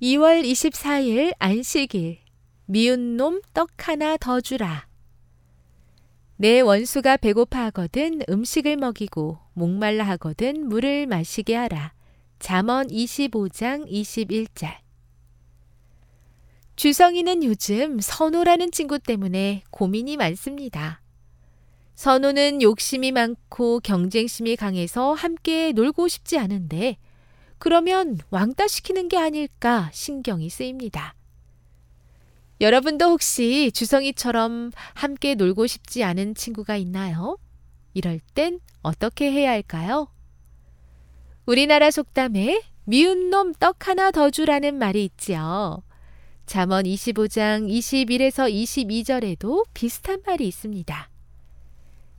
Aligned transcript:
2월 0.00 0.44
24일 0.44 1.34
안식일 1.40 2.18
미운 2.66 3.16
놈 3.16 3.42
떡 3.52 3.88
하나 3.88 4.16
더 4.16 4.40
주라. 4.40 4.86
내 6.36 6.60
원수가 6.60 7.16
배고파 7.16 7.64
하거든 7.64 8.20
음식을 8.28 8.76
먹이고 8.76 9.38
목말라 9.54 10.04
하거든 10.10 10.68
물을 10.68 11.06
마시게 11.06 11.56
하라. 11.56 11.94
잠언 12.38 12.86
25장 12.86 13.90
21절. 13.90 14.76
주성이는 16.76 17.42
요즘 17.42 17.98
선호라는 17.98 18.70
친구 18.70 19.00
때문에 19.00 19.64
고민이 19.72 20.16
많습니다. 20.16 21.02
선호는 21.96 22.62
욕심이 22.62 23.10
많고 23.10 23.80
경쟁심이 23.80 24.54
강해서 24.54 25.12
함께 25.14 25.72
놀고 25.72 26.06
싶지 26.06 26.38
않은데 26.38 26.98
그러면 27.58 28.18
왕따 28.30 28.68
시키는 28.68 29.08
게 29.08 29.18
아닐까 29.18 29.90
신경이 29.92 30.48
쓰입니다. 30.50 31.14
여러분도 32.60 33.06
혹시 33.06 33.70
주성이처럼 33.72 34.72
함께 34.94 35.34
놀고 35.34 35.66
싶지 35.66 36.02
않은 36.02 36.34
친구가 36.34 36.76
있나요? 36.76 37.38
이럴 37.94 38.20
땐 38.34 38.60
어떻게 38.82 39.30
해야 39.30 39.50
할까요? 39.50 40.08
우리나라 41.46 41.90
속담에 41.90 42.62
미운 42.84 43.30
놈 43.30 43.52
떡 43.54 43.88
하나 43.88 44.10
더 44.10 44.30
주라는 44.30 44.76
말이 44.78 45.04
있지요. 45.04 45.82
잠언 46.46 46.84
25장 46.84 47.68
21에서 47.68 48.50
22절에도 48.52 49.64
비슷한 49.74 50.22
말이 50.26 50.48
있습니다. 50.48 51.10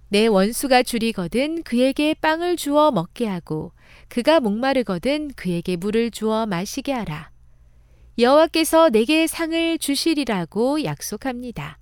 내 0.10 0.28
원수가 0.28 0.84
줄이거든 0.84 1.64
그에게 1.64 2.14
빵을 2.16 2.58
주어 2.58 2.92
먹게 2.92 3.28
하고 3.28 3.72
그가 4.08 4.40
목마르거든 4.40 5.32
그에게 5.36 5.76
물을 5.76 6.10
주어 6.12 6.46
마시게 6.46 6.92
하라. 6.92 7.32
여호와께서 8.18 8.90
내게 8.90 9.28
상을 9.28 9.78
주시리라고 9.78 10.84
약속합니다. 10.84 11.78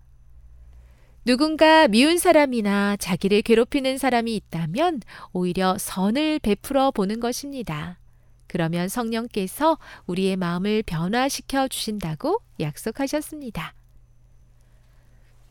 누군가 1.25 1.87
미운 1.87 2.17
사람이나 2.17 2.95
자기를 2.97 3.41
괴롭히는 3.41 3.97
사람이 3.97 4.35
있다면 4.35 5.01
오히려 5.33 5.77
선을 5.77 6.39
베풀어 6.39 6.91
보는 6.91 7.19
것입니다. 7.19 7.97
그러면 8.47 8.87
성령께서 8.87 9.77
우리의 10.05 10.37
마음을 10.37 10.83
변화시켜 10.83 11.67
주신다고 11.67 12.39
약속하셨습니다. 12.59 13.73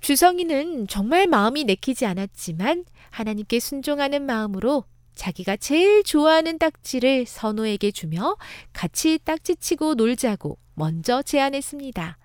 주성이는 0.00 0.86
정말 0.88 1.26
마음이 1.26 1.64
내키지 1.64 2.06
않았지만 2.06 2.84
하나님께 3.10 3.60
순종하는 3.60 4.24
마음으로 4.26 4.84
자기가 5.14 5.56
제일 5.56 6.04
좋아하는 6.04 6.58
딱지를 6.58 7.24
선호에게 7.26 7.90
주며 7.90 8.36
같이 8.72 9.18
딱지치고 9.24 9.94
놀자고 9.94 10.58
먼저 10.74 11.22
제안했습니다. 11.22 12.18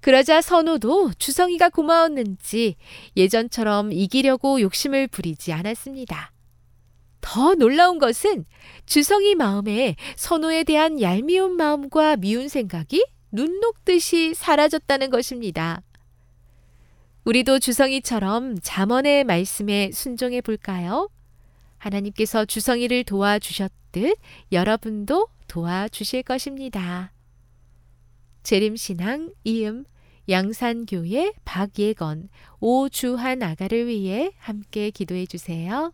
그러자 0.00 0.40
선호도 0.40 1.14
주성이가 1.18 1.70
고마웠는지 1.70 2.76
예전처럼 3.16 3.92
이기려고 3.92 4.60
욕심을 4.60 5.08
부리지 5.08 5.52
않았습니다. 5.52 6.32
더 7.22 7.54
놀라운 7.56 7.98
것은 7.98 8.44
주성이 8.84 9.34
마음에 9.34 9.96
선호에 10.14 10.62
대한 10.62 11.00
얄미운 11.00 11.56
마음과 11.56 12.16
미운 12.18 12.48
생각이 12.48 13.04
눈 13.32 13.58
녹듯이 13.58 14.32
사라졌다는 14.34 15.10
것입니다. 15.10 15.82
우리도 17.26 17.58
주성이처럼 17.58 18.60
잠언의 18.62 19.24
말씀에 19.24 19.90
순종해 19.92 20.40
볼까요? 20.40 21.10
하나님께서 21.76 22.44
주성이를 22.44 23.02
도와주셨듯 23.02 24.16
여러분도 24.52 25.26
도와주실 25.48 26.22
것입니다. 26.22 27.12
재림신앙 28.44 29.32
이음 29.42 29.86
양산교회 30.28 31.32
박예건 31.44 32.28
오주한 32.60 33.42
아가를 33.42 33.88
위해 33.88 34.30
함께 34.38 34.90
기도해 34.90 35.26
주세요. 35.26 35.92